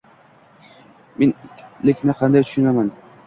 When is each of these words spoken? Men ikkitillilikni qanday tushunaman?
Men 1.19 1.35
ikkitillilikni 1.35 2.17
qanday 2.23 2.47
tushunaman? 2.47 2.93